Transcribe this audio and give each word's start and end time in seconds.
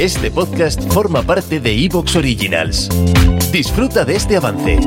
Este 0.00 0.30
podcast 0.30 0.78
forma 0.92 1.22
parte 1.22 1.58
de 1.58 1.72
Evox 1.72 2.16
Originals. 2.16 2.90
Disfruta 3.50 4.04
de 4.04 4.16
este 4.16 4.36
avance. 4.36 4.78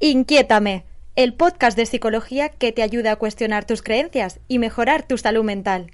Inquiétame, 0.00 0.86
el 1.14 1.34
podcast 1.34 1.76
de 1.76 1.84
psicología 1.84 2.48
que 2.48 2.72
te 2.72 2.82
ayuda 2.82 3.12
a 3.12 3.16
cuestionar 3.16 3.66
tus 3.66 3.82
creencias 3.82 4.40
y 4.48 4.58
mejorar 4.58 5.06
tu 5.06 5.18
salud 5.18 5.44
mental. 5.44 5.90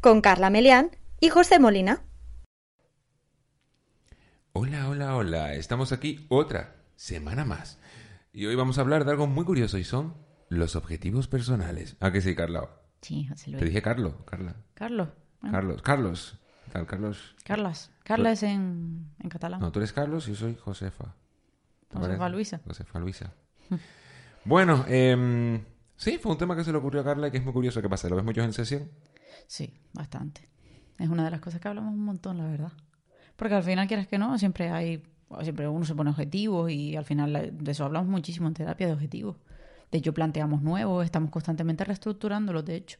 Con 0.00 0.22
Carla 0.22 0.48
Melián 0.48 0.92
y 1.20 1.28
José 1.28 1.58
Molina. 1.58 2.04
Hola, 4.54 4.88
hola, 4.88 5.14
hola. 5.14 5.52
Estamos 5.52 5.92
aquí 5.92 6.24
otra 6.30 6.76
semana 6.96 7.44
más. 7.44 7.78
Y 8.32 8.46
hoy 8.46 8.54
vamos 8.54 8.78
a 8.78 8.80
hablar 8.80 9.04
de 9.04 9.10
algo 9.10 9.26
muy 9.26 9.44
curioso 9.44 9.76
y 9.76 9.84
son 9.84 10.14
los 10.48 10.74
objetivos 10.74 11.28
personales. 11.28 11.98
¿A 12.00 12.10
qué 12.12 12.22
sí, 12.22 12.34
Carla? 12.34 12.83
Sí, 13.04 13.26
José 13.26 13.50
Luis. 13.50 13.60
Te 13.60 13.66
dije 13.66 13.82
Carlos, 13.82 14.14
Carla. 14.24 14.56
Carlos. 14.72 15.08
bueno, 15.42 15.54
Carlos, 15.54 15.82
Carlos. 15.82 16.38
¿Qué 16.64 16.70
tal, 16.70 16.86
Carlos? 16.86 17.36
Carlas. 17.44 17.90
Carla 18.02 18.32
es 18.32 18.42
en, 18.42 19.10
en 19.20 19.28
catalán. 19.28 19.60
No, 19.60 19.70
tú 19.70 19.78
eres 19.78 19.92
Carlos 19.92 20.26
y 20.26 20.30
yo 20.30 20.36
soy 20.36 20.56
Josefa. 20.56 21.14
¿Te 21.88 21.98
Josefa 21.98 22.16
parece? 22.16 22.34
Luisa. 22.34 22.60
Josefa 22.64 22.98
Luisa. 23.00 23.34
bueno, 24.46 24.86
em, 24.88 25.62
sí, 25.96 26.16
fue 26.16 26.32
un 26.32 26.38
tema 26.38 26.56
que 26.56 26.64
se 26.64 26.72
le 26.72 26.78
ocurrió 26.78 27.02
a 27.02 27.04
Carla 27.04 27.28
y 27.28 27.30
que 27.30 27.36
es 27.36 27.44
muy 27.44 27.52
curioso. 27.52 27.82
¿Qué 27.82 27.90
pasa? 27.90 28.08
¿Lo 28.08 28.16
ves 28.16 28.24
muchos 28.24 28.42
en 28.42 28.54
sesión? 28.54 28.90
Sí, 29.46 29.78
bastante. 29.92 30.48
Es 30.98 31.10
una 31.10 31.26
de 31.26 31.30
las 31.30 31.42
cosas 31.42 31.60
que 31.60 31.68
hablamos 31.68 31.92
un 31.92 32.06
montón, 32.06 32.38
la 32.38 32.46
verdad. 32.46 32.72
Porque 33.36 33.54
al 33.54 33.64
final, 33.64 33.86
quieras 33.86 34.06
que 34.06 34.16
no, 34.16 34.38
siempre 34.38 34.70
hay... 34.70 35.02
Siempre 35.42 35.68
uno 35.68 35.84
se 35.84 35.94
pone 35.94 36.08
objetivos 36.08 36.70
y 36.70 36.96
al 36.96 37.04
final 37.04 37.50
de 37.52 37.70
eso 37.70 37.84
hablamos 37.84 38.08
muchísimo 38.08 38.48
en 38.48 38.54
terapia 38.54 38.86
de 38.86 38.94
objetivos. 38.94 39.36
De 39.94 39.98
hecho, 39.98 40.12
planteamos 40.12 40.60
nuevos, 40.60 41.04
estamos 41.04 41.30
constantemente 41.30 41.84
reestructurándolos, 41.84 42.64
de 42.64 42.74
hecho. 42.74 42.98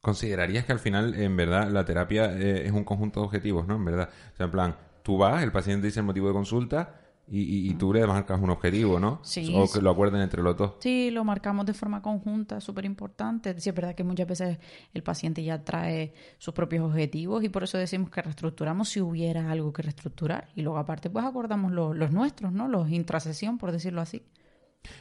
¿Considerarías 0.00 0.64
que 0.64 0.72
al 0.72 0.78
final, 0.78 1.14
en 1.14 1.36
verdad, 1.36 1.68
la 1.70 1.84
terapia 1.84 2.32
eh, 2.36 2.66
es 2.66 2.72
un 2.72 2.84
conjunto 2.84 3.20
de 3.20 3.26
objetivos, 3.26 3.66
¿no? 3.66 3.76
En 3.76 3.84
verdad. 3.84 4.08
O 4.32 4.36
sea, 4.36 4.46
en 4.46 4.52
plan, 4.52 4.76
tú 5.02 5.18
vas, 5.18 5.42
el 5.42 5.52
paciente 5.52 5.86
dice 5.88 6.00
el 6.00 6.06
motivo 6.06 6.28
de 6.28 6.34
consulta 6.34 6.94
y, 7.30 7.40
y- 7.42 7.70
y 7.70 7.74
tú 7.74 7.92
le 7.92 8.06
marcas 8.06 8.40
un 8.40 8.48
objetivo, 8.48 8.98
¿no? 9.00 9.20
Sí, 9.22 9.52
O 9.54 9.70
que 9.70 9.82
lo 9.82 9.90
acuerden 9.90 10.22
entre 10.22 10.40
los 10.42 10.56
dos. 10.56 10.74
Sí, 10.80 11.10
lo 11.10 11.24
marcamos 11.24 11.66
de 11.66 11.74
forma 11.74 12.00
conjunta, 12.00 12.60
súper 12.60 12.84
importante. 12.86 13.60
Sí, 13.60 13.68
es 13.68 13.74
verdad 13.74 13.94
que 13.94 14.02
muchas 14.04 14.26
veces 14.28 14.58
el 14.94 15.02
paciente 15.02 15.42
ya 15.42 15.62
trae 15.62 16.14
sus 16.38 16.54
propios 16.54 16.84
objetivos 16.86 17.42
y 17.44 17.48
por 17.50 17.64
eso 17.64 17.76
decimos 17.76 18.08
que 18.10 18.22
reestructuramos 18.22 18.88
si 18.88 19.00
hubiera 19.02 19.50
algo 19.50 19.72
que 19.74 19.82
reestructurar. 19.82 20.48
Y 20.54 20.62
luego 20.62 20.78
aparte 20.78 21.10
pues 21.10 21.24
acordamos 21.24 21.72
lo- 21.72 21.92
los 21.92 22.12
nuestros, 22.12 22.52
¿no? 22.52 22.66
Los 22.68 22.88
intrasesión, 22.90 23.58
por 23.58 23.72
decirlo 23.72 24.00
así. 24.00 24.22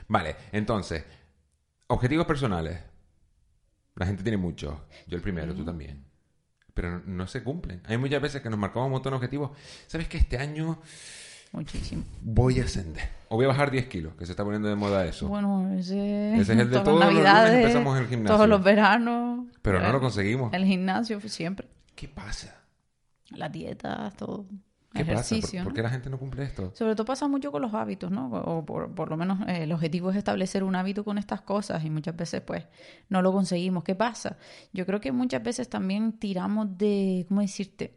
Vale, 0.09 0.36
entonces, 0.52 1.05
objetivos 1.88 2.25
personales. 2.25 2.80
La 3.97 4.05
gente 4.05 4.23
tiene 4.23 4.37
muchos. 4.37 4.73
Yo 5.07 5.15
el 5.17 5.21
primero, 5.21 5.53
tú 5.53 5.65
también. 5.65 6.05
Pero 6.73 6.91
no, 6.91 7.01
no 7.05 7.27
se 7.27 7.43
cumplen. 7.43 7.81
Hay 7.85 7.97
muchas 7.97 8.21
veces 8.21 8.41
que 8.41 8.49
nos 8.49 8.59
marcamos 8.59 8.85
un 8.87 8.91
montón 8.93 9.11
de 9.11 9.15
objetivos. 9.17 9.51
¿Sabes 9.87 10.07
que 10.07 10.17
este 10.17 10.37
año 10.37 10.79
Muchísimo. 11.51 12.03
voy 12.21 12.59
a 12.59 12.65
ascender? 12.65 13.09
O 13.29 13.35
voy 13.35 13.45
a 13.45 13.47
bajar 13.49 13.71
10 13.71 13.87
kilos, 13.87 14.13
que 14.15 14.25
se 14.25 14.33
está 14.33 14.43
poniendo 14.43 14.67
de 14.69 14.75
moda 14.75 15.05
eso. 15.05 15.27
Bueno, 15.27 15.73
ese, 15.73 16.33
Ese 16.33 16.53
es 16.53 16.59
el 16.59 16.69
de 16.69 16.79
todos 16.81 16.99
los 17.03 17.13
lunes 17.13 17.53
empezamos 17.53 17.99
el 17.99 18.07
gimnasio. 18.07 18.35
todos 18.35 18.47
los 18.49 18.63
veranos. 18.63 19.47
Pero 19.61 19.79
no 19.81 19.89
Eh, 19.89 19.91
lo 19.91 19.99
conseguimos. 19.99 20.53
El 20.53 20.65
gimnasio 20.65 21.19
siempre. 21.21 21.67
¿Qué 21.95 22.07
pasa? 22.07 22.61
Las 23.31 23.51
dietas, 23.51 24.15
todo. 24.15 24.45
¿Qué 24.93 25.03
pasa? 25.03 25.30
¿Por, 25.30 25.38
Ejercicio, 25.38 25.63
por 25.63 25.73
qué 25.73 25.81
la 25.81 25.89
gente 25.89 26.09
no 26.09 26.17
cumple 26.17 26.43
esto? 26.43 26.71
Sobre 26.73 26.95
todo 26.95 27.05
pasa 27.05 27.27
mucho 27.27 27.52
con 27.52 27.61
los 27.61 27.73
hábitos, 27.73 28.09
¿no? 28.09 28.30
O 28.30 28.66
por, 28.66 28.93
por 28.95 29.09
lo 29.09 29.17
menos 29.17 29.47
eh, 29.47 29.63
el 29.63 29.71
objetivo 29.71 30.11
es 30.11 30.16
establecer 30.16 30.63
un 30.63 30.75
hábito 30.75 31.03
con 31.03 31.17
estas 31.17 31.41
cosas 31.41 31.83
y 31.83 31.89
muchas 31.89 32.16
veces 32.16 32.41
pues 32.41 32.66
no 33.09 33.21
lo 33.21 33.31
conseguimos. 33.33 33.83
¿Qué 33.83 33.95
pasa? 33.95 34.38
Yo 34.73 34.85
creo 34.85 35.02
que 35.02 35.11
muchas 35.11 35.43
veces 35.43 35.69
también 35.69 36.13
tiramos 36.13 36.77
de, 36.77 37.25
¿cómo 37.27 37.41
decirte? 37.41 37.93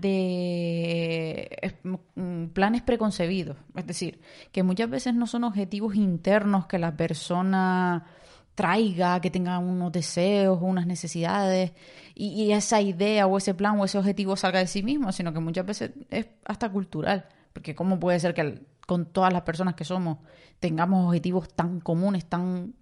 De 0.00 1.48
eh, 1.60 1.74
mm, 2.14 2.48
planes 2.48 2.82
preconcebidos. 2.82 3.56
Es 3.74 3.86
decir, 3.86 4.20
que 4.52 4.62
muchas 4.62 4.88
veces 4.88 5.14
no 5.14 5.26
son 5.26 5.42
objetivos 5.42 5.96
internos 5.96 6.66
que 6.66 6.78
la 6.78 6.96
persona 6.96 8.06
traiga, 8.56 9.20
que 9.20 9.30
tenga 9.30 9.58
unos 9.58 9.92
deseos 9.92 10.58
unas 10.60 10.86
necesidades 10.86 11.72
y, 12.14 12.50
esa 12.50 12.80
idea 12.80 13.26
o 13.26 13.36
ese 13.36 13.54
plan 13.54 13.78
o 13.78 13.84
ese 13.84 13.98
objetivo 13.98 14.34
salga 14.36 14.58
de 14.58 14.66
sí 14.66 14.82
mismo, 14.82 15.12
sino 15.12 15.32
que 15.32 15.38
muchas 15.38 15.66
veces 15.66 15.92
es 16.10 16.26
hasta 16.44 16.68
cultural. 16.70 17.28
Porque 17.52 17.74
¿cómo 17.74 18.00
puede 18.00 18.18
ser 18.18 18.34
que 18.34 18.62
con 18.86 19.06
todas 19.06 19.32
las 19.32 19.42
personas 19.42 19.74
que 19.74 19.84
somos 19.84 20.18
tengamos 20.58 21.06
objetivos 21.06 21.48
tan 21.54 21.80
comunes, 21.80 22.24
tan 22.24 22.74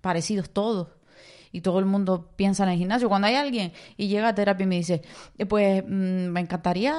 parecidos 0.00 0.50
todos? 0.50 0.88
Y 1.54 1.60
todo 1.60 1.78
el 1.78 1.84
mundo 1.86 2.32
piensa 2.34 2.64
en 2.64 2.70
el 2.70 2.78
gimnasio. 2.78 3.08
Cuando 3.08 3.28
hay 3.28 3.36
alguien 3.36 3.70
y 3.96 4.08
llega 4.08 4.26
a 4.26 4.34
terapia 4.34 4.64
y 4.64 4.66
me 4.66 4.74
dice, 4.74 5.02
eh, 5.38 5.46
pues 5.46 5.84
mm, 5.86 6.26
me 6.32 6.40
encantaría 6.40 6.92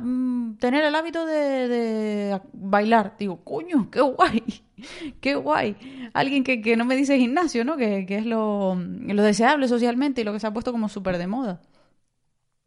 mm, 0.00 0.58
tener 0.58 0.84
el 0.84 0.94
hábito 0.94 1.26
de, 1.26 1.66
de 1.66 2.40
bailar. 2.52 3.16
Digo, 3.18 3.42
coño, 3.42 3.90
qué 3.90 4.00
guay, 4.02 4.44
qué 5.20 5.34
guay. 5.34 5.76
Alguien 6.14 6.44
que, 6.44 6.60
que 6.62 6.76
no 6.76 6.84
me 6.84 6.94
dice 6.94 7.18
gimnasio, 7.18 7.64
¿no? 7.64 7.76
Que, 7.76 8.06
que 8.06 8.18
es 8.18 8.26
lo, 8.26 8.76
lo 8.76 9.22
deseable 9.24 9.66
socialmente 9.66 10.20
y 10.20 10.24
lo 10.24 10.32
que 10.32 10.38
se 10.38 10.46
ha 10.46 10.52
puesto 10.52 10.70
como 10.70 10.88
súper 10.88 11.18
de 11.18 11.26
moda. 11.26 11.60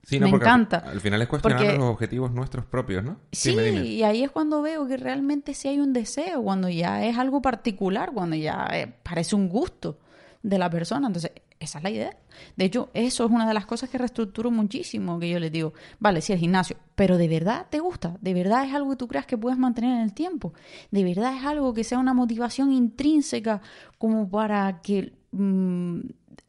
Sí, 0.03 0.19
Me 0.19 0.27
al- 0.27 0.33
encanta. 0.35 0.79
Al, 0.79 0.99
final 0.99 1.21
es 1.21 1.29
cuestionar 1.29 1.57
Porque- 1.59 1.77
los 1.77 1.85
objetivos 1.89 2.31
nuestros 2.33 2.65
propios, 2.65 3.01
¿no? 3.01 3.17
Sí, 3.31 3.51
y 3.55 4.03
ahí 4.03 4.23
es 4.23 4.31
cuando 4.31 4.61
veo 4.61 4.85
que 4.87 4.97
realmente 4.97 5.53
sí 5.53 5.69
hay 5.69 5.79
un 5.79 5.93
deseo, 5.93 6.43
cuando 6.43 6.67
ya 6.67 7.05
es 7.05 7.17
algo 7.17 7.41
particular, 7.41 8.11
cuando 8.13 8.35
ya 8.35 8.67
eh, 8.73 8.93
parece 9.03 9.37
un 9.37 9.47
gusto 9.47 9.99
de 10.41 10.57
la 10.57 10.69
persona. 10.69 11.07
Entonces, 11.07 11.31
esa 11.59 11.79
es 11.79 11.83
la 11.83 11.89
idea. 11.89 12.17
De 12.55 12.65
hecho, 12.65 12.89
eso 12.93 13.25
es 13.25 13.31
una 13.31 13.47
de 13.47 13.53
las 13.53 13.65
cosas 13.65 13.89
que 13.89 13.97
reestructuro 13.97 14.51
muchísimo, 14.51 15.19
que 15.19 15.29
yo 15.29 15.39
les 15.39 15.51
digo, 15.51 15.73
vale, 15.99 16.21
sí, 16.21 16.33
el 16.33 16.39
gimnasio, 16.39 16.77
pero 16.95 17.17
¿de 17.17 17.27
verdad 17.27 17.67
te 17.69 17.79
gusta? 17.79 18.17
¿De 18.21 18.33
verdad 18.33 18.65
es 18.65 18.73
algo 18.73 18.91
que 18.91 18.95
tú 18.95 19.07
creas 19.07 19.25
que 19.25 19.37
puedes 19.37 19.59
mantener 19.59 19.95
en 19.95 20.01
el 20.01 20.13
tiempo? 20.13 20.53
¿De 20.91 21.03
verdad 21.03 21.35
es 21.35 21.43
algo 21.45 21.73
que 21.73 21.83
sea 21.83 21.99
una 21.99 22.13
motivación 22.13 22.71
intrínseca 22.71 23.61
como 23.97 24.29
para 24.29 24.81
que 24.81 25.13
mm, 25.31 25.99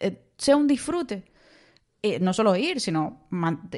eh, 0.01 0.23
sea 0.37 0.57
un 0.57 0.67
disfrute? 0.67 1.31
eh, 2.03 2.19
no 2.19 2.33
solo 2.33 2.57
ir, 2.57 2.81
sino 2.81 3.29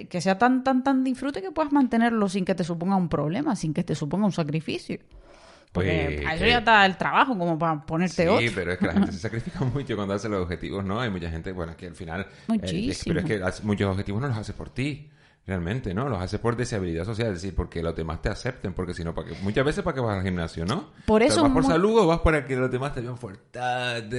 que 0.08 0.20
sea 0.20 0.38
tan, 0.38 0.62
tan, 0.62 0.84
tan 0.84 1.02
disfrute 1.02 1.42
que 1.42 1.50
puedas 1.50 1.72
mantenerlo 1.72 2.28
sin 2.28 2.44
que 2.44 2.54
te 2.54 2.64
suponga 2.64 2.96
un 2.96 3.08
problema, 3.08 3.56
sin 3.56 3.74
que 3.74 3.82
te 3.82 3.94
suponga 3.94 4.26
un 4.26 4.32
sacrificio. 4.32 4.98
Porque 5.72 6.04
Pues, 6.12 6.22
para 6.22 6.34
eso 6.34 6.44
que- 6.44 6.50
ya 6.50 6.58
está 6.58 6.84
el 6.86 6.96
trabajo, 6.98 7.38
como 7.38 7.58
para 7.58 7.80
ponerte 7.86 8.22
Sí, 8.24 8.28
otro. 8.28 8.52
pero 8.54 8.72
es 8.72 8.78
que 8.78 8.86
la 8.86 8.92
gente 8.92 9.12
se 9.12 9.18
sacrifica 9.18 9.60
mucho 9.64 9.96
cuando 9.96 10.12
hace 10.14 10.28
los 10.28 10.42
objetivos, 10.42 10.84
¿no? 10.84 11.00
Hay 11.00 11.08
mucha 11.10 11.30
gente, 11.30 11.50
bueno, 11.52 11.74
que 11.76 11.86
al 11.86 11.94
final... 11.94 12.20
eh, 12.20 12.26
es- 12.26 12.48
Muchísimo. 12.48 13.14
pero 13.14 13.26
es 13.46 13.56
que 13.60 13.66
muchos 13.66 13.90
objetivos 13.90 14.20
no 14.20 14.28
los 14.28 14.36
hace 14.36 14.52
por 14.52 14.68
ti, 14.68 15.08
realmente, 15.44 15.92
¿no? 15.92 16.08
Los 16.08 16.22
hace 16.22 16.38
por 16.38 16.54
deseabilidad 16.56 17.04
social, 17.04 17.28
es 17.28 17.34
decir, 17.42 17.54
porque 17.54 17.82
los 17.82 17.96
demás 17.96 18.22
te 18.22 18.28
acepten, 18.28 18.74
porque 18.74 18.94
si 18.94 19.02
no, 19.02 19.12
para 19.12 19.28
que, 19.28 19.34
muchas 19.42 19.64
veces 19.64 19.82
para 19.82 19.94
que 19.94 20.00
vas 20.00 20.18
al 20.18 20.22
gimnasio, 20.24 20.64
¿no? 20.64 20.90
Por 21.04 21.20
O 21.20 21.24
sea, 21.24 21.32
eso 21.34 21.42
¿Vas 21.42 21.52
por 21.52 21.62
mu- 21.64 21.68
salud 21.68 21.98
o 21.98 22.06
vas 22.06 22.20
para 22.20 22.44
que 22.44 22.54
los 22.54 22.70
demás 22.70 22.94
te 22.94 23.00
vean 23.00 23.18
fuerte, 23.18 23.58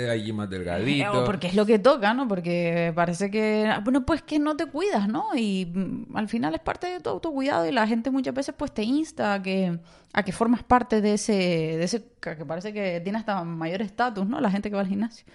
allí 0.10 0.34
más 0.34 0.50
delgadito? 0.50 1.22
O 1.22 1.26
porque 1.26 1.48
es 1.48 1.56
lo 1.56 1.66
que 1.66 1.80
toca, 1.80 2.14
¿no? 2.14 2.28
Porque 2.28 2.92
parece 2.94 3.32
que, 3.32 3.72
bueno, 3.86 4.06
pues 4.06 4.22
que 4.22 4.38
no 4.38 4.58
te 4.58 4.66
cuidas, 4.66 5.08
¿no? 5.08 5.28
Y 5.34 5.66
mm, 5.74 6.16
al 6.18 6.28
final 6.28 6.56
es 6.56 6.62
parte 6.62 6.88
de 6.88 7.00
tu 7.00 7.10
autocuidado 7.10 7.66
y 7.66 7.72
la 7.72 7.88
gente 7.88 8.12
muchas 8.12 8.34
veces 8.34 8.54
pues 8.58 8.74
te 8.74 8.84
insta 8.84 9.36
a 9.36 9.42
que, 9.42 9.80
a 10.12 10.24
que 10.24 10.32
formas 10.34 10.64
parte 10.64 11.00
de 11.00 11.14
ese, 11.14 11.34
de 11.34 11.84
ese, 11.84 12.04
que 12.20 12.36
que 12.36 12.46
parece 12.46 12.74
que 12.74 13.00
tiene 13.02 13.18
hasta 13.18 13.42
mayor 13.46 13.82
estatus, 13.82 14.28
¿no? 14.28 14.42
La 14.42 14.52
gente 14.52 14.70
que 14.70 14.76
va 14.76 14.82
al 14.82 14.88
gimnasio. 14.90 15.26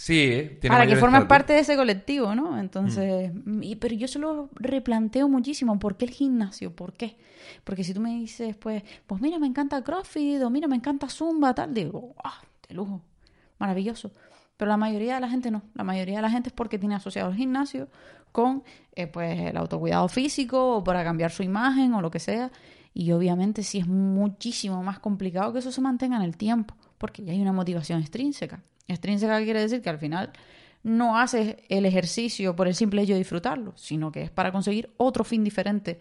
Sí, 0.00 0.14
¿eh? 0.16 0.58
Tiene 0.60 0.76
para 0.76 0.86
que 0.86 0.94
formes 0.94 1.18
estatus. 1.18 1.28
parte 1.28 1.52
de 1.54 1.58
ese 1.58 1.74
colectivo, 1.76 2.32
¿no? 2.36 2.56
Entonces, 2.60 3.32
y- 3.62 3.74
pero 3.76 3.96
yo 3.96 4.06
se 4.06 4.20
lo 4.20 4.48
replanteo 4.54 5.28
muchísimo. 5.28 5.78
¿Por 5.80 5.96
qué 5.96 6.04
el 6.04 6.12
gimnasio? 6.12 6.70
¿Por 6.74 6.92
qué? 6.92 7.16
Porque 7.64 7.82
si 7.82 7.92
tú 7.92 8.00
me 8.00 8.10
dices, 8.14 8.54
pues, 8.56 8.84
pues 9.08 9.20
mira, 9.20 9.40
me 9.40 9.48
encanta 9.48 9.82
CrossFit 9.82 10.40
o 10.42 10.50
mira, 10.50 10.68
me 10.68 10.76
encanta 10.76 11.08
Zumba, 11.08 11.52
tal, 11.52 11.74
digo, 11.74 12.14
¡ah, 12.22 12.40
de 12.68 12.74
lujo! 12.76 13.02
Maravilloso. 13.58 14.12
Pero 14.56 14.68
la 14.68 14.76
mayoría 14.76 15.16
de 15.16 15.20
la 15.20 15.28
gente 15.28 15.50
no. 15.50 15.62
La 15.74 15.82
mayoría 15.82 16.16
de 16.16 16.22
la 16.22 16.30
gente 16.30 16.50
es 16.50 16.52
porque 16.54 16.78
tiene 16.78 16.94
asociado 16.94 17.30
el 17.30 17.36
gimnasio 17.36 17.88
con, 18.30 18.62
eh, 18.94 19.08
pues, 19.08 19.38
el 19.40 19.56
autocuidado 19.56 20.06
físico 20.08 20.76
o 20.76 20.84
para 20.84 21.02
cambiar 21.02 21.32
su 21.32 21.42
imagen 21.42 21.92
o 21.94 22.00
lo 22.00 22.10
que 22.12 22.20
sea. 22.20 22.52
Y 22.94 23.10
obviamente 23.10 23.64
sí 23.64 23.78
es 23.78 23.88
muchísimo 23.88 24.80
más 24.84 25.00
complicado 25.00 25.52
que 25.52 25.58
eso 25.58 25.72
se 25.72 25.80
mantenga 25.80 26.16
en 26.16 26.22
el 26.22 26.36
tiempo, 26.36 26.76
porque 26.98 27.24
ya 27.24 27.32
hay 27.32 27.40
una 27.42 27.52
motivación 27.52 28.00
extrínseca. 28.00 28.62
Extrínseca 28.88 29.38
quiere 29.42 29.60
decir 29.60 29.82
que 29.82 29.90
al 29.90 29.98
final 29.98 30.32
no 30.82 31.18
haces 31.18 31.56
el 31.68 31.86
ejercicio 31.86 32.56
por 32.56 32.68
el 32.68 32.74
simple 32.74 33.02
hecho 33.02 33.12
de 33.12 33.18
disfrutarlo, 33.18 33.72
sino 33.76 34.10
que 34.10 34.22
es 34.22 34.30
para 34.30 34.52
conseguir 34.52 34.90
otro 34.96 35.24
fin 35.24 35.44
diferente 35.44 36.00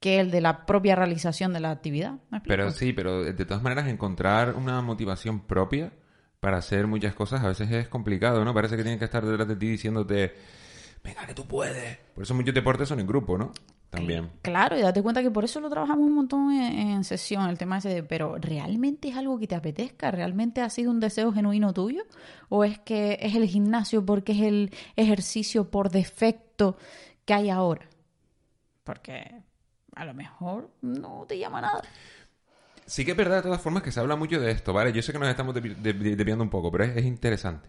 que 0.00 0.20
el 0.20 0.30
de 0.30 0.40
la 0.40 0.64
propia 0.66 0.94
realización 0.94 1.52
de 1.52 1.60
la 1.60 1.70
actividad. 1.70 2.18
Pero 2.44 2.70
sí, 2.70 2.92
pero 2.92 3.24
de 3.24 3.44
todas 3.44 3.62
maneras 3.62 3.88
encontrar 3.88 4.54
una 4.54 4.80
motivación 4.80 5.40
propia 5.40 5.92
para 6.40 6.58
hacer 6.58 6.86
muchas 6.86 7.14
cosas 7.14 7.42
a 7.42 7.48
veces 7.48 7.70
es 7.72 7.88
complicado, 7.88 8.44
¿no? 8.44 8.54
Parece 8.54 8.76
que 8.76 8.82
tienen 8.82 8.98
que 8.98 9.06
estar 9.06 9.24
detrás 9.24 9.48
de 9.48 9.56
ti 9.56 9.68
diciéndote, 9.68 10.34
venga, 11.02 11.26
que 11.26 11.34
tú 11.34 11.46
puedes. 11.48 11.98
Por 12.14 12.22
eso 12.22 12.34
muchos 12.34 12.54
deportes 12.54 12.88
son 12.88 13.00
en 13.00 13.06
grupo, 13.06 13.36
¿no? 13.36 13.52
También. 13.90 14.30
Claro, 14.42 14.78
y 14.78 14.82
date 14.82 15.02
cuenta 15.02 15.22
que 15.22 15.30
por 15.30 15.44
eso 15.44 15.60
lo 15.60 15.70
trabajamos 15.70 16.06
un 16.06 16.14
montón 16.14 16.52
en, 16.52 16.90
en 16.90 17.04
sesión, 17.04 17.48
el 17.48 17.56
tema 17.56 17.78
ese 17.78 17.88
de, 17.88 18.02
pero 18.02 18.36
¿realmente 18.36 19.08
es 19.08 19.16
algo 19.16 19.38
que 19.38 19.46
te 19.46 19.54
apetezca? 19.54 20.10
¿Realmente 20.10 20.60
ha 20.60 20.68
sido 20.68 20.90
un 20.90 21.00
deseo 21.00 21.32
genuino 21.32 21.72
tuyo? 21.72 22.02
¿O 22.50 22.64
es 22.64 22.78
que 22.78 23.18
es 23.22 23.34
el 23.34 23.46
gimnasio 23.46 24.04
porque 24.04 24.32
es 24.32 24.42
el 24.42 24.74
ejercicio 24.96 25.70
por 25.70 25.90
defecto 25.90 26.76
que 27.24 27.32
hay 27.34 27.48
ahora? 27.48 27.88
Porque 28.84 29.42
a 29.94 30.04
lo 30.04 30.14
mejor 30.14 30.70
no 30.82 31.24
te 31.26 31.38
llama 31.38 31.62
nada. 31.62 31.82
Sí 32.86 33.04
que 33.04 33.10
es 33.12 33.16
verdad 33.16 33.36
de 33.36 33.42
todas 33.42 33.60
formas 33.60 33.82
que 33.82 33.92
se 33.92 34.00
habla 34.00 34.16
mucho 34.16 34.40
de 34.40 34.50
esto, 34.50 34.72
¿vale? 34.72 34.92
Yo 34.92 35.02
sé 35.02 35.12
que 35.12 35.18
nos 35.18 35.28
estamos 35.28 35.54
desvi- 35.54 35.76
desvi- 35.76 36.14
desviando 36.16 36.44
un 36.44 36.50
poco, 36.50 36.70
pero 36.70 36.84
es, 36.84 36.96
es 36.96 37.04
interesante. 37.04 37.68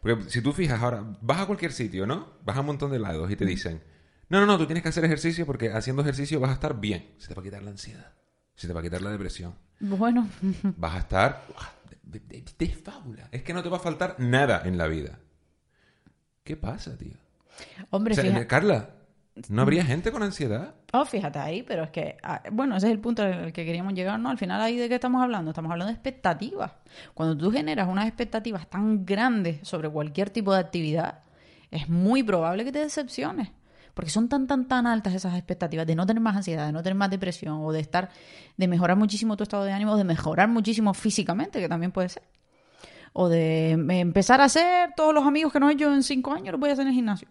Porque 0.00 0.30
si 0.30 0.42
tú 0.42 0.52
fijas 0.52 0.82
ahora, 0.82 1.04
vas 1.20 1.40
a 1.40 1.46
cualquier 1.46 1.72
sitio, 1.72 2.06
¿no? 2.06 2.34
Vas 2.44 2.56
a 2.56 2.60
un 2.60 2.66
montón 2.66 2.90
de 2.90 2.98
lados 2.98 3.30
y 3.30 3.36
te 3.36 3.46
dicen, 3.46 3.82
no, 4.28 4.40
no, 4.40 4.46
no, 4.46 4.58
tú 4.58 4.66
tienes 4.66 4.82
que 4.82 4.88
hacer 4.88 5.04
ejercicio 5.04 5.46
porque 5.46 5.70
haciendo 5.72 6.02
ejercicio 6.02 6.40
vas 6.40 6.50
a 6.50 6.54
estar 6.54 6.78
bien. 6.80 7.14
Se 7.18 7.28
te 7.28 7.34
va 7.34 7.40
a 7.40 7.44
quitar 7.44 7.62
la 7.62 7.70
ansiedad, 7.70 8.12
se 8.54 8.66
te 8.66 8.72
va 8.72 8.80
a 8.80 8.82
quitar 8.82 9.02
la 9.02 9.10
depresión. 9.10 9.54
Bueno, 9.80 10.28
Vas 10.76 10.94
a 10.94 10.98
estar 10.98 11.42
¡guau! 11.48 11.66
de, 12.02 12.20
de- 12.20 12.44
de 12.58 12.68
fábula. 12.68 13.28
Es 13.32 13.42
que 13.42 13.52
no 13.52 13.62
te 13.62 13.68
va 13.68 13.76
a 13.76 13.80
faltar 13.80 14.16
nada 14.18 14.62
en 14.64 14.78
la 14.78 14.86
vida. 14.86 15.18
¿Qué 16.44 16.56
pasa, 16.56 16.96
tío? 16.96 17.14
hombre, 17.90 18.12
O 18.12 18.14
sea, 18.14 18.24
fíjate. 18.24 18.46
Carla, 18.46 18.90
¿no 19.48 19.62
habría 19.62 19.84
gente 19.84 20.12
con 20.12 20.22
ansiedad? 20.22 20.74
Oh, 20.92 21.04
fíjate 21.04 21.38
ahí, 21.38 21.62
pero 21.62 21.82
es 21.84 21.90
que, 21.90 22.16
ah, 22.22 22.42
bueno, 22.52 22.76
ese 22.76 22.86
es 22.86 22.92
el 22.92 23.00
punto 23.00 23.22
al 23.22 23.52
que 23.52 23.64
queríamos 23.64 23.94
llegar, 23.94 24.18
¿no? 24.20 24.30
Al 24.30 24.38
final 24.38 24.60
ahí 24.60 24.76
de 24.76 24.88
qué 24.88 24.94
estamos 24.94 25.22
hablando, 25.22 25.50
estamos 25.50 25.70
hablando 25.70 25.88
de 25.90 25.94
expectativas. 25.94 26.72
Cuando 27.14 27.36
tú 27.36 27.50
generas 27.50 27.88
unas 27.88 28.06
expectativas 28.06 28.68
tan 28.70 29.04
grandes 29.04 29.66
sobre 29.66 29.88
cualquier 29.90 30.30
tipo 30.30 30.52
de 30.54 30.60
actividad, 30.60 31.20
es 31.70 31.88
muy 31.88 32.22
probable 32.22 32.64
que 32.64 32.72
te 32.72 32.78
decepciones. 32.78 33.50
Porque 33.96 34.10
son 34.10 34.28
tan, 34.28 34.46
tan, 34.46 34.68
tan 34.68 34.86
altas 34.86 35.14
esas 35.14 35.34
expectativas 35.36 35.86
de 35.86 35.94
no 35.94 36.04
tener 36.04 36.22
más 36.22 36.36
ansiedad, 36.36 36.66
de 36.66 36.72
no 36.72 36.82
tener 36.82 36.96
más 36.96 37.08
depresión, 37.08 37.60
o 37.62 37.72
de 37.72 37.80
estar, 37.80 38.10
de 38.58 38.68
mejorar 38.68 38.94
muchísimo 38.98 39.38
tu 39.38 39.42
estado 39.42 39.64
de 39.64 39.72
ánimo, 39.72 39.96
de 39.96 40.04
mejorar 40.04 40.48
muchísimo 40.48 40.92
físicamente, 40.92 41.60
que 41.60 41.66
también 41.66 41.92
puede 41.92 42.10
ser. 42.10 42.22
O 43.14 43.30
de 43.30 43.70
empezar 43.70 44.42
a 44.42 44.44
hacer 44.44 44.90
todos 44.94 45.14
los 45.14 45.24
amigos 45.24 45.50
que 45.50 45.60
no 45.60 45.70
he 45.70 45.72
hecho 45.72 45.90
en 45.90 46.02
cinco 46.02 46.34
años, 46.34 46.52
los 46.52 46.60
voy 46.60 46.68
a 46.68 46.72
hacer 46.74 46.82
en 46.82 46.88
el 46.88 46.94
gimnasio. 46.94 47.26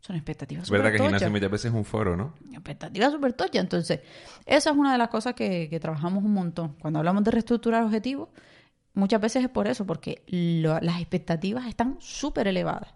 Son 0.00 0.14
expectativas 0.14 0.62
Es 0.62 0.70
verdad 0.70 0.90
que 0.90 0.98
el 0.98 1.02
gimnasio 1.02 1.28
muchas 1.28 1.50
veces 1.50 1.72
es 1.72 1.76
un 1.76 1.84
foro, 1.84 2.16
¿no? 2.16 2.34
Expectativa 2.52 3.10
súper 3.10 3.32
tocha. 3.32 3.58
Entonces, 3.58 3.98
esa 4.46 4.70
es 4.70 4.76
una 4.76 4.92
de 4.92 4.98
las 4.98 5.08
cosas 5.08 5.34
que, 5.34 5.68
que 5.68 5.80
trabajamos 5.80 6.22
un 6.22 6.34
montón. 6.34 6.76
Cuando 6.80 7.00
hablamos 7.00 7.24
de 7.24 7.32
reestructurar 7.32 7.82
objetivos, 7.82 8.28
muchas 8.98 9.20
veces 9.20 9.44
es 9.44 9.48
por 9.50 9.66
eso, 9.68 9.86
porque 9.86 10.22
lo- 10.28 10.80
las 10.80 11.00
expectativas 11.00 11.66
están 11.66 11.96
súper 12.00 12.48
elevadas. 12.48 12.92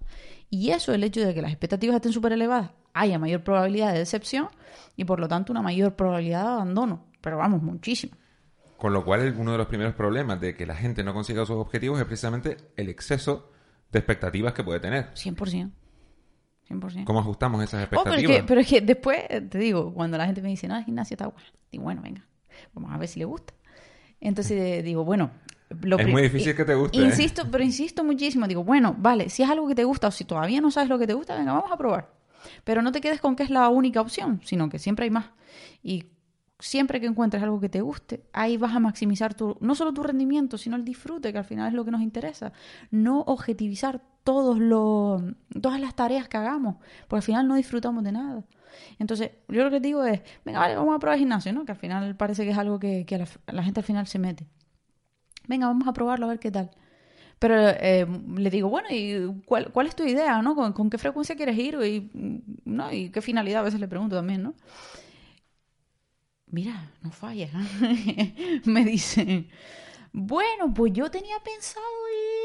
Y 0.50 0.70
eso, 0.70 0.92
el 0.92 1.02
hecho 1.04 1.24
de 1.26 1.32
que 1.34 1.40
las 1.42 1.50
expectativas 1.50 1.96
estén 1.96 2.12
súper 2.12 2.32
elevadas, 2.32 2.70
haya 2.92 3.18
mayor 3.18 3.42
probabilidad 3.42 3.92
de 3.92 4.00
decepción 4.00 4.48
y 4.96 5.04
por 5.04 5.18
lo 5.18 5.28
tanto 5.28 5.52
una 5.52 5.62
mayor 5.62 5.96
probabilidad 5.96 6.42
de 6.42 6.48
abandono. 6.48 7.06
Pero 7.22 7.38
vamos, 7.38 7.62
muchísimo. 7.62 8.12
Con 8.76 8.92
lo 8.92 9.04
cual, 9.04 9.34
uno 9.38 9.52
de 9.52 9.58
los 9.58 9.66
primeros 9.68 9.94
problemas 9.94 10.40
de 10.40 10.54
que 10.56 10.66
la 10.66 10.74
gente 10.74 11.04
no 11.04 11.14
consiga 11.14 11.46
sus 11.46 11.56
objetivos 11.56 11.98
es 12.00 12.04
precisamente 12.04 12.56
el 12.76 12.88
exceso 12.88 13.50
de 13.92 13.98
expectativas 14.00 14.52
que 14.52 14.64
puede 14.64 14.80
tener. 14.80 15.10
100%. 15.14 15.70
100%. 16.68 17.04
¿Cómo 17.04 17.20
ajustamos 17.20 17.62
esas 17.62 17.84
Oh, 17.84 17.88
pero, 17.88 18.00
es 18.16 18.22
expectativas? 18.22 18.36
que, 18.40 18.42
pero 18.46 18.60
es 18.60 18.66
que 18.68 18.80
después, 18.80 19.20
te 19.50 19.58
digo, 19.58 19.92
cuando 19.94 20.18
la 20.18 20.26
gente 20.26 20.42
me 20.42 20.48
dice, 20.48 20.66
no, 20.68 20.76
el 20.76 20.84
gimnasio 20.84 21.14
está 21.14 21.28
bueno, 21.28 21.48
digo, 21.70 21.84
bueno, 21.84 22.02
venga, 22.02 22.26
vamos 22.74 22.90
a 22.92 22.98
ver 22.98 23.08
si 23.08 23.18
le 23.20 23.24
gusta. 23.24 23.54
Entonces 24.20 24.84
digo, 24.84 25.04
bueno, 25.04 25.30
lo 25.80 25.98
Es 25.98 26.08
muy 26.08 26.22
difícil 26.22 26.54
que 26.54 26.64
te 26.64 26.74
guste, 26.74 26.98
¿eh? 26.98 27.04
Insisto, 27.04 27.44
pero 27.50 27.64
insisto 27.64 28.04
muchísimo, 28.04 28.46
digo, 28.46 28.64
bueno, 28.64 28.94
vale, 28.98 29.28
si 29.28 29.42
es 29.42 29.50
algo 29.50 29.66
que 29.68 29.74
te 29.74 29.84
gusta 29.84 30.08
o 30.08 30.10
si 30.10 30.24
todavía 30.24 30.60
no 30.60 30.70
sabes 30.70 30.88
lo 30.88 30.98
que 30.98 31.06
te 31.06 31.14
gusta, 31.14 31.36
venga, 31.36 31.52
vamos 31.52 31.70
a 31.72 31.76
probar. 31.76 32.10
Pero 32.64 32.82
no 32.82 32.92
te 32.92 33.00
quedes 33.00 33.20
con 33.20 33.36
que 33.36 33.42
es 33.42 33.50
la 33.50 33.68
única 33.68 34.00
opción, 34.00 34.40
sino 34.44 34.68
que 34.68 34.78
siempre 34.78 35.04
hay 35.04 35.10
más. 35.10 35.26
Y 35.82 36.06
siempre 36.58 37.00
que 37.00 37.06
encuentres 37.06 37.42
algo 37.42 37.60
que 37.60 37.68
te 37.68 37.80
guste, 37.80 38.24
ahí 38.32 38.56
vas 38.56 38.74
a 38.74 38.80
maximizar 38.80 39.34
tu, 39.34 39.56
no 39.60 39.74
solo 39.74 39.92
tu 39.92 40.02
rendimiento, 40.02 40.58
sino 40.58 40.76
el 40.76 40.84
disfrute, 40.84 41.32
que 41.32 41.38
al 41.38 41.44
final 41.44 41.68
es 41.68 41.74
lo 41.74 41.84
que 41.84 41.90
nos 41.90 42.02
interesa. 42.02 42.52
No 42.90 43.20
objetivizar 43.22 44.00
todos 44.22 44.58
los, 44.58 45.22
todas 45.60 45.80
las 45.80 45.94
tareas 45.94 46.28
que 46.28 46.36
hagamos, 46.36 46.76
porque 47.08 47.16
al 47.16 47.22
final 47.22 47.48
no 47.48 47.56
disfrutamos 47.56 48.04
de 48.04 48.12
nada. 48.12 48.44
Entonces, 48.98 49.32
yo 49.48 49.64
lo 49.64 49.70
que 49.70 49.80
digo 49.80 50.04
es, 50.04 50.22
venga, 50.44 50.60
vale, 50.60 50.76
vamos 50.76 50.94
a 50.94 50.98
probar 50.98 51.16
el 51.16 51.20
gimnasio, 51.20 51.52
¿no? 51.52 51.64
Que 51.64 51.72
al 51.72 51.78
final 51.78 52.16
parece 52.16 52.44
que 52.44 52.50
es 52.50 52.58
algo 52.58 52.78
que, 52.78 53.04
que 53.06 53.16
a 53.16 53.18
la, 53.18 53.28
a 53.46 53.52
la 53.52 53.62
gente 53.64 53.80
al 53.80 53.84
final 53.84 54.06
se 54.06 54.18
mete. 54.18 54.46
Venga, 55.52 55.66
vamos 55.72 55.86
a 55.88 55.92
probarlo 55.98 56.26
a 56.26 56.30
ver 56.30 56.38
qué 56.44 56.50
tal. 56.50 56.68
Pero 57.40 57.56
eh, 57.70 58.06
le 58.36 58.50
digo, 58.50 58.68
bueno, 58.70 58.88
¿y 58.92 59.42
cuál, 59.46 59.72
cuál 59.72 59.86
es 59.88 59.96
tu 59.96 60.04
idea, 60.04 60.42
no? 60.42 60.54
¿Con, 60.56 60.72
con 60.74 60.90
qué 60.90 60.98
frecuencia 60.98 61.36
quieres 61.36 61.58
ir? 61.58 61.74
Y, 61.84 62.10
¿no? 62.66 62.92
¿Y 62.92 63.10
qué 63.10 63.22
finalidad? 63.22 63.60
A 63.62 63.64
veces 63.64 63.80
le 63.80 63.88
pregunto 63.88 64.16
también, 64.16 64.42
¿no? 64.44 64.54
Mira, 66.50 66.90
no 67.02 67.10
falla. 67.10 67.48
Me 68.66 68.84
dice, 68.84 69.48
bueno, 70.14 70.72
pues 70.74 70.92
yo 70.92 71.10
tenía 71.10 71.36
pensado 71.42 71.84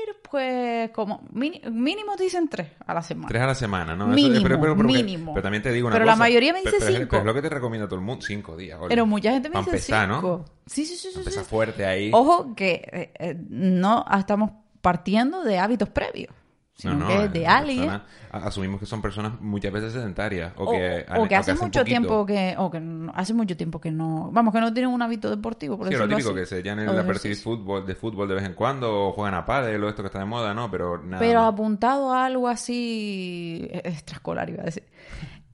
ir, 0.08 0.16
pues, 0.30 0.90
como 0.92 1.22
mínimo 1.34 2.16
te 2.16 2.24
dicen 2.24 2.48
tres 2.48 2.70
a 2.86 2.94
la 2.94 3.02
semana. 3.02 3.28
Tres 3.28 3.42
a 3.42 3.46
la 3.48 3.56
semana, 3.56 3.96
¿no? 3.96 4.08
Mínimo, 4.08 4.48
porque- 4.58 4.84
mínimo. 4.84 5.34
pero 5.34 5.44
también 5.44 5.62
te 5.64 5.72
digo 5.74 5.88
una 5.88 5.96
Pero 5.96 6.06
la 6.06 6.14
cosa, 6.14 6.20
mayoría 6.24 6.54
me 6.54 6.62
pero- 6.64 6.72
dice 6.78 6.86
pero 6.86 6.98
cinco. 7.00 7.10
Pero 7.12 7.22
es 7.22 7.26
lo 7.26 7.34
que 7.34 7.42
te 7.42 7.50
recomienda 7.50 7.88
todo 7.88 8.00
el 8.00 8.06
mundo. 8.06 8.26
Cinco 8.26 8.56
días. 8.56 8.80
oye. 8.80 8.88
Pero 8.90 9.06
mucha 9.06 9.32
gente 9.32 9.50
me 9.50 9.56
Pa' 9.56 9.70
dice 9.70 10.08
¿no? 10.08 10.16
cinco. 10.16 10.46
Sí, 10.66 10.86
sí, 10.86 10.96
sí, 10.96 11.10
sí, 11.12 11.20
Empezar 11.20 11.44
sí. 11.44 11.50
fuerte 11.50 11.86
ahí. 11.86 12.10
Ojo 12.14 12.56
que 12.56 12.88
eh, 12.92 13.12
eh, 13.20 13.36
no 13.50 14.06
estamos 14.18 14.52
partiendo 14.82 15.44
de 15.44 15.60
hábitos 15.60 15.90
previos, 15.90 16.34
sino 16.78 16.94
No, 16.94 17.00
no, 17.00 17.08
que 17.08 17.24
eh, 17.26 17.30
de 17.30 17.48
alguien 17.48 17.80
persona- 17.90 18.06
asumimos 18.32 18.80
que 18.80 18.86
son 18.86 19.02
personas 19.02 19.42
muchas 19.42 19.74
veces 19.74 19.94
sedentarias 19.94 20.54
o, 20.58 20.66
o, 20.66 20.72
que, 20.72 21.06
o 21.18 21.28
que 21.28 21.36
hace 21.36 21.52
un 21.54 21.58
mucho 21.58 21.80
poquito. 21.80 21.84
tiempo 21.86 22.26
que 22.26 22.56
o 22.58 22.70
que 22.70 22.80
no- 22.80 23.12
hace 23.16 23.34
mucho 23.34 23.58
tiempo 23.58 23.82
que 23.82 23.90
no 23.92 24.30
vamos 24.32 24.54
que 24.54 24.60
no 24.62 24.72
tienen 24.72 24.92
un 24.92 25.02
hábito 25.02 25.30
deportivo 25.30 25.76
por 25.78 25.88
Sí, 25.88 25.96
lo 25.96 26.08
típico 26.08 26.30
así. 26.30 26.38
que 26.40 26.46
se 26.46 26.62
llaman 26.62 26.88
el 26.88 27.00
ejercicio. 27.00 27.44
fútbol, 27.44 27.86
de 27.86 27.96
fútbol 27.96 28.28
de 28.28 28.36
vez 28.36 28.44
en 28.46 28.54
cuando 28.54 29.08
o 29.08 29.12
juegan 29.12 29.34
a 29.34 29.44
pádel 29.46 29.84
o 29.84 29.90
esto 29.90 30.04
que 30.04 30.08
está 30.08 30.20
de 30.20 30.26
moda, 30.26 30.54
¿no? 30.54 30.70
Pero 30.70 31.02
nada 31.04 31.18
pero 31.20 31.40
más. 31.42 31.54
apuntado 31.54 32.14
a 32.14 32.26
algo 32.26 32.48
así 32.48 33.68
eh, 33.72 33.82
extraescolar 33.86 34.48
iba 34.52 34.62
a 34.62 34.66
decir 34.66 34.84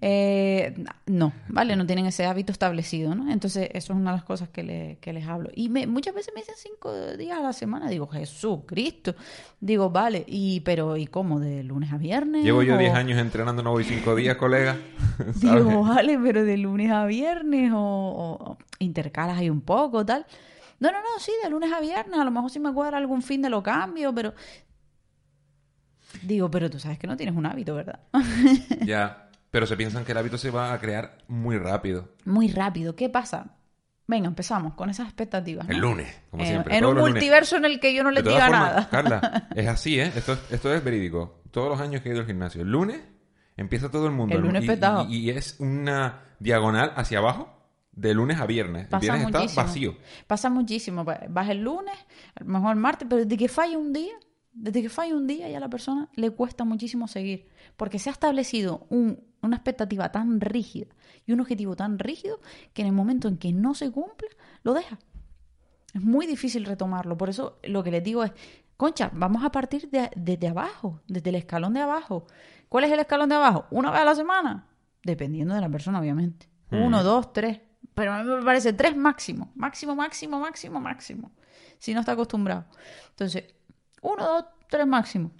Eh, 0.05 0.75
no, 1.05 1.31
¿vale? 1.47 1.77
No 1.77 1.85
tienen 1.85 2.05
ese 2.07 2.25
hábito 2.25 2.51
establecido, 2.51 3.15
¿no? 3.15 3.31
Entonces, 3.31 3.69
eso 3.71 3.93
es 3.93 3.99
una 3.99 4.11
de 4.11 4.17
las 4.17 4.25
cosas 4.25 4.49
que, 4.49 4.61
le- 4.61 4.97
que 4.99 5.13
les 5.13 5.25
hablo. 5.25 5.49
Y 5.55 5.69
me, 5.69 5.87
muchas 5.87 6.13
veces 6.13 6.33
me 6.35 6.41
dicen 6.41 6.55
cinco 6.57 6.91
días 7.15 7.37
a 7.37 7.41
la 7.41 7.53
semana. 7.53 7.89
Digo, 7.89 8.07
Jesucristo. 8.07 9.15
Digo, 9.61 9.91
vale, 9.91 10.25
y 10.27 10.59
pero 10.59 10.97
¿y 10.97 11.07
cómo? 11.07 11.39
¿De 11.39 11.63
lunes 11.63 11.93
a 11.93 11.97
viernes? 11.97 12.43
Llevo 12.43 12.63
yo 12.63 12.75
¿O- 12.75 12.77
10 12.79 12.93
años 12.93 13.17
entrenando, 13.17 13.63
no 13.63 13.71
voy 13.71 13.85
5 13.85 14.13
días, 14.13 14.35
colega. 14.35 14.75
¿sabes? 15.17 15.39
Digo, 15.41 15.83
vale, 15.83 16.19
pero 16.21 16.43
de 16.43 16.57
lunes 16.57 16.91
a 16.91 17.05
viernes 17.05 17.71
o, 17.71 17.77
o- 17.77 18.51
o 18.51 18.57
intercalas 18.79 19.37
ahí 19.37 19.49
un 19.49 19.61
poco, 19.61 20.05
tal. 20.05 20.25
No, 20.81 20.91
no, 20.91 20.97
no, 20.97 21.19
sí, 21.19 21.31
de 21.41 21.49
lunes 21.49 21.71
a 21.71 21.79
viernes. 21.79 22.19
A 22.19 22.25
lo 22.25 22.31
mejor 22.31 22.49
si 22.51 22.59
me 22.59 22.73
cuadra 22.73 22.97
algún 22.97 23.21
fin 23.21 23.41
de 23.41 23.49
lo 23.49 23.63
cambio, 23.63 24.13
pero... 24.13 24.33
Digo, 26.21 26.51
pero 26.51 26.69
tú 26.69 26.77
sabes 26.79 26.99
que 26.99 27.07
no 27.07 27.15
tienes 27.17 27.35
un 27.35 27.45
hábito, 27.45 27.73
¿verdad? 27.73 27.99
Ya, 28.85 29.19
pero 29.53 29.67
se 29.67 29.77
piensan 29.77 30.03
que 30.03 30.13
el 30.13 30.17
hábito 30.17 30.39
se 30.39 30.49
va 30.49 30.73
a 30.73 30.79
crear 30.79 31.19
muy 31.27 31.59
rápido. 31.59 32.09
Muy 32.25 32.47
rápido. 32.47 32.95
¿Qué 32.95 33.07
pasa? 33.07 33.55
Venga, 34.07 34.27
empezamos 34.27 34.73
con 34.73 34.89
esas 34.89 35.05
expectativas. 35.05 35.67
¿no? 35.67 35.73
El 35.75 35.79
lunes, 35.79 36.21
como 36.31 36.41
En- 36.41 36.49
siempre. 36.49 36.75
En 36.75 36.85
un 36.85 36.95
lunes. 36.95 37.11
multiverso 37.11 37.57
en 37.57 37.65
el 37.65 37.79
que 37.79 37.93
yo 37.93 38.03
no 38.03 38.09
les 38.09 38.23
todas 38.23 38.35
diga 38.35 38.47
formas, 38.47 38.69
nada. 38.73 38.89
Carla, 38.89 39.47
es 39.55 39.67
así, 39.67 39.99
¿eh? 39.99 40.11
Esto, 40.15 40.33
es- 40.33 40.51
esto 40.51 40.73
es 40.73 40.83
verídico. 40.83 41.43
Todos 41.51 41.69
los 41.69 41.79
años 41.79 42.01
que 42.01 42.09
he 42.09 42.13
ido 42.13 42.21
al 42.21 42.25
gimnasio, 42.27 42.63
el 42.63 42.69
lunes 42.71 42.99
empieza 43.55 43.91
todo 43.91 44.07
el 44.07 44.11
mundo. 44.13 44.35
El 44.35 44.41
lunes 44.41 44.63
y, 44.63 44.67
petado. 44.67 45.05
y- 45.07 45.17
y 45.17 45.29
es 45.29 45.57
una 45.59 46.21
diagonal 46.39 46.91
hacia 46.95 47.19
abajo 47.19 47.55
de 47.91 48.15
lunes 48.15 48.39
a 48.39 48.47
viernes. 48.47 48.87
El 48.91 48.99
viernes 48.99 49.27
está 49.27 49.61
vacío. 49.61 49.95
Pasa 50.25 50.49
muchísimo. 50.49 51.05
Va- 51.05 51.19
Vas 51.29 51.47
el 51.49 51.61
lunes, 51.61 51.93
a 52.33 52.43
lo 52.43 52.49
mejor 52.49 52.71
el 52.71 52.79
martes, 52.79 53.07
pero 53.07 53.23
desde 53.23 53.37
que 53.37 53.47
falla 53.47 53.77
un 53.77 53.93
día, 53.93 54.13
desde 54.51 54.81
que 54.81 54.89
falla 54.89 55.15
un 55.15 55.27
día 55.27 55.47
ya 55.47 55.57
a 55.57 55.59
la 55.61 55.69
persona 55.69 56.09
le 56.15 56.31
cuesta 56.31 56.63
muchísimo 56.65 57.07
seguir. 57.07 57.47
Porque 57.77 57.99
se 57.99 58.09
ha 58.09 58.13
establecido 58.13 58.87
un- 58.89 59.31
una 59.47 59.57
expectativa 59.57 60.11
tan 60.11 60.41
rígida 60.41 60.87
y 61.25 61.33
un 61.33 61.39
objetivo 61.39 61.75
tan 61.75 61.99
rígido 61.99 62.39
que 62.73 62.81
en 62.81 62.87
el 62.87 62.93
momento 62.93 63.27
en 63.27 63.37
que 63.37 63.51
no 63.53 63.73
se 63.73 63.91
cumpla, 63.91 64.29
lo 64.63 64.73
deja. 64.73 64.99
Es 65.93 66.01
muy 66.01 66.25
difícil 66.25 66.65
retomarlo. 66.65 67.17
Por 67.17 67.29
eso 67.29 67.59
lo 67.63 67.83
que 67.83 67.91
les 67.91 68.03
digo 68.03 68.23
es, 68.23 68.31
concha, 68.77 69.11
vamos 69.13 69.43
a 69.43 69.51
partir 69.51 69.89
de, 69.89 70.09
desde 70.15 70.47
abajo, 70.47 71.01
desde 71.07 71.29
el 71.29 71.35
escalón 71.35 71.73
de 71.73 71.81
abajo. 71.81 72.25
¿Cuál 72.67 72.85
es 72.85 72.91
el 72.91 72.99
escalón 72.99 73.29
de 73.29 73.35
abajo? 73.35 73.65
¿Una 73.69 73.91
vez 73.91 74.01
a 74.01 74.05
la 74.05 74.15
semana? 74.15 74.67
Dependiendo 75.03 75.53
de 75.53 75.61
la 75.61 75.69
persona, 75.69 75.99
obviamente. 75.99 76.49
Uno, 76.71 77.03
dos, 77.03 77.31
tres. 77.33 77.59
Pero 77.93 78.13
a 78.13 78.23
mí 78.23 78.29
me 78.29 78.43
parece 78.43 78.73
tres 78.73 78.95
máximo. 78.95 79.51
Máximo, 79.55 79.95
máximo, 79.95 80.39
máximo, 80.39 80.79
máximo. 80.79 81.31
Si 81.77 81.93
no 81.93 81.99
está 81.99 82.13
acostumbrado. 82.13 82.65
Entonces, 83.09 83.53
uno, 84.01 84.25
dos, 84.25 84.45
tres 84.69 84.87
máximo. 84.87 85.31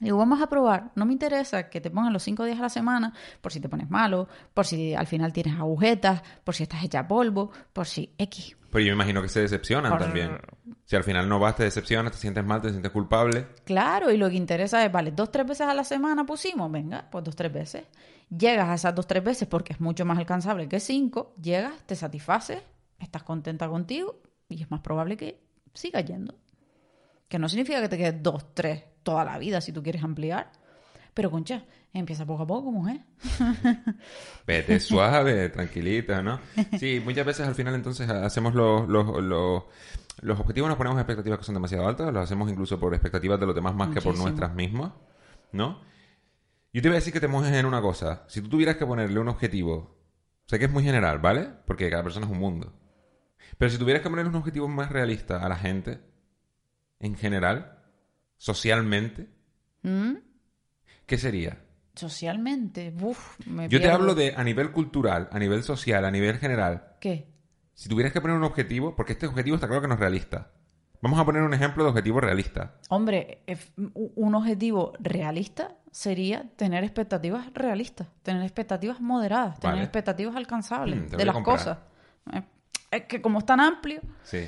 Digo, 0.00 0.16
vamos 0.16 0.40
a 0.40 0.48
probar. 0.48 0.92
No 0.94 1.04
me 1.04 1.12
interesa 1.12 1.68
que 1.68 1.80
te 1.80 1.90
pongan 1.90 2.12
los 2.12 2.22
cinco 2.22 2.44
días 2.44 2.58
a 2.58 2.62
la 2.62 2.68
semana 2.70 3.12
por 3.40 3.52
si 3.52 3.60
te 3.60 3.68
pones 3.68 3.90
malo, 3.90 4.28
por 4.54 4.66
si 4.66 4.94
al 4.94 5.06
final 5.06 5.32
tienes 5.32 5.58
agujetas, 5.58 6.22
por 6.42 6.54
si 6.54 6.62
estás 6.62 6.82
hecha 6.82 7.06
polvo, 7.06 7.50
por 7.72 7.86
si 7.86 8.14
X. 8.16 8.56
Pero 8.70 8.84
yo 8.84 8.90
me 8.92 8.94
imagino 8.94 9.20
que 9.20 9.28
se 9.28 9.40
decepcionan 9.40 9.92
Por- 9.92 10.00
también. 10.00 10.38
Si 10.86 10.96
al 10.96 11.04
final 11.04 11.28
no 11.28 11.38
vas, 11.38 11.54
te 11.54 11.64
decepcionas, 11.64 12.12
te 12.12 12.18
sientes 12.18 12.44
mal, 12.44 12.60
te 12.62 12.70
sientes 12.70 12.90
culpable. 12.90 13.46
Claro, 13.64 14.10
y 14.10 14.16
lo 14.16 14.28
que 14.30 14.36
interesa 14.36 14.84
es, 14.84 14.90
vale, 14.90 15.12
dos, 15.12 15.30
tres 15.30 15.46
veces 15.46 15.66
a 15.68 15.74
la 15.74 15.84
semana 15.84 16.24
pusimos, 16.24 16.70
venga, 16.72 17.06
pues 17.10 17.22
dos, 17.22 17.36
tres 17.36 17.52
veces. 17.52 17.84
Llegas 18.28 18.68
a 18.68 18.74
esas 18.74 18.94
dos, 18.94 19.06
tres 19.06 19.22
veces 19.22 19.46
porque 19.48 19.72
es 19.74 19.80
mucho 19.80 20.04
más 20.04 20.18
alcanzable 20.18 20.68
que 20.68 20.80
cinco, 20.80 21.34
llegas, 21.40 21.74
te 21.86 21.94
satisfaces, 21.94 22.60
estás 22.98 23.22
contenta 23.22 23.68
contigo 23.68 24.20
y 24.48 24.62
es 24.62 24.70
más 24.70 24.80
probable 24.80 25.16
que 25.16 25.40
sigas 25.74 26.04
yendo. 26.04 26.34
Que 27.28 27.38
no 27.38 27.48
significa 27.48 27.80
que 27.80 27.88
te 27.88 27.96
quedes 27.98 28.22
dos, 28.22 28.54
tres 28.54 28.82
toda 29.02 29.24
la 29.24 29.38
vida 29.38 29.60
si 29.60 29.72
tú 29.72 29.82
quieres 29.82 30.02
ampliar. 30.02 30.50
Pero, 31.14 31.30
concha, 31.30 31.64
empieza 31.92 32.24
poco 32.24 32.44
a 32.44 32.46
poco, 32.46 32.70
mujer. 32.70 33.00
Vete 34.46 34.78
suave, 34.80 35.48
tranquilita, 35.48 36.22
¿no? 36.22 36.40
Sí, 36.78 37.00
muchas 37.04 37.26
veces 37.26 37.46
al 37.46 37.54
final 37.54 37.74
entonces 37.74 38.08
hacemos 38.08 38.54
los, 38.54 38.88
los, 38.88 39.22
los, 39.22 39.64
los 40.22 40.40
objetivos, 40.40 40.68
nos 40.68 40.78
ponemos 40.78 40.98
expectativas 40.98 41.38
que 41.38 41.44
son 41.44 41.54
demasiado 41.54 41.88
altas, 41.88 42.12
los 42.12 42.22
hacemos 42.22 42.50
incluso 42.50 42.78
por 42.78 42.94
expectativas 42.94 43.40
de 43.40 43.46
los 43.46 43.54
demás 43.54 43.74
más 43.74 43.88
que 43.90 44.00
por 44.00 44.16
nuestras 44.16 44.54
mismas, 44.54 44.92
¿no? 45.52 45.80
Yo 46.72 46.82
te 46.82 46.88
voy 46.88 46.96
a 46.96 47.00
decir 47.00 47.12
que 47.12 47.20
te 47.20 47.28
mojes 47.28 47.52
en 47.52 47.66
una 47.66 47.80
cosa. 47.80 48.24
Si 48.28 48.40
tú 48.40 48.48
tuvieras 48.48 48.76
que 48.76 48.86
ponerle 48.86 49.18
un 49.18 49.28
objetivo, 49.28 49.98
sé 50.46 50.58
que 50.58 50.66
es 50.66 50.70
muy 50.70 50.84
general, 50.84 51.18
¿vale? 51.18 51.48
Porque 51.66 51.90
cada 51.90 52.04
persona 52.04 52.26
es 52.26 52.32
un 52.32 52.38
mundo. 52.38 52.72
Pero 53.58 53.70
si 53.70 53.78
tuvieras 53.78 54.02
que 54.02 54.10
ponerle 54.10 54.30
un 54.30 54.36
objetivo 54.36 54.68
más 54.68 54.90
realista 54.90 55.44
a 55.44 55.48
la 55.48 55.56
gente, 55.56 56.00
en 57.00 57.16
general, 57.16 57.79
socialmente, 58.50 59.28
¿Mm? 59.82 60.14
¿qué 61.04 61.18
sería? 61.18 61.58
Socialmente, 61.94 62.90
me 63.46 63.68
Yo 63.68 63.82
te 63.82 63.90
hablo 63.90 64.14
de 64.14 64.32
a 64.34 64.42
nivel 64.42 64.72
cultural, 64.72 65.28
a 65.30 65.38
nivel 65.38 65.62
social, 65.62 66.06
a 66.06 66.10
nivel 66.10 66.38
general. 66.38 66.94
¿Qué? 67.00 67.28
Si 67.74 67.90
tuvieras 67.90 68.14
que 68.14 68.20
poner 68.22 68.38
un 68.38 68.44
objetivo, 68.44 68.96
porque 68.96 69.12
este 69.12 69.26
objetivo 69.26 69.56
está 69.56 69.66
claro 69.66 69.82
que 69.82 69.88
no 69.88 69.94
es 69.94 70.00
realista. 70.00 70.52
Vamos 71.02 71.20
a 71.20 71.26
poner 71.26 71.42
un 71.42 71.52
ejemplo 71.52 71.84
de 71.84 71.90
objetivo 71.90 72.18
realista. 72.20 72.76
Hombre, 72.88 73.42
u- 73.94 74.12
un 74.16 74.34
objetivo 74.34 74.94
realista 75.00 75.76
sería 75.90 76.48
tener 76.56 76.82
expectativas 76.82 77.52
realistas, 77.52 78.08
tener 78.22 78.42
expectativas 78.42 79.00
moderadas, 79.02 79.60
tener 79.60 79.80
expectativas 79.82 80.34
alcanzables 80.36 81.12
Mm, 81.12 81.16
de 81.16 81.24
las 81.26 81.34
comprar. 81.34 81.56
cosas. 81.58 81.78
Eh, 82.32 82.42
Es 82.90 83.04
que 83.04 83.20
como 83.20 83.38
es 83.40 83.46
tan 83.46 83.60
amplio, 83.60 84.00
Sí. 84.24 84.46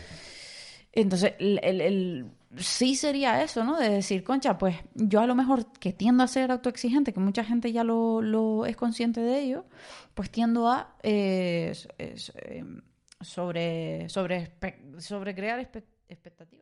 entonces 0.92 1.34
el, 1.38 1.60
el- 1.62 1.80
el- 1.80 2.26
sí 2.56 2.94
sería 2.94 3.42
eso, 3.42 3.64
¿no? 3.64 3.78
De 3.78 3.88
decir, 3.88 4.24
concha, 4.24 4.58
pues 4.58 4.76
yo 4.94 5.20
a 5.20 5.26
lo 5.26 5.34
mejor 5.34 5.72
que 5.72 5.92
tiendo 5.92 6.22
a 6.22 6.28
ser 6.28 6.50
autoexigente, 6.50 7.12
que 7.12 7.20
mucha 7.20 7.44
gente 7.44 7.72
ya 7.72 7.84
lo, 7.84 8.20
lo 8.20 8.66
es 8.66 8.76
consciente 8.76 9.20
de 9.20 9.40
ello, 9.40 9.64
pues 10.14 10.30
tiendo 10.30 10.68
a 10.68 10.96
eh, 11.02 11.72
eh, 11.98 12.64
sobre, 13.20 14.08
sobre, 14.08 14.52
sobre 14.98 15.34
crear 15.34 15.60
expectativas. 16.08 16.61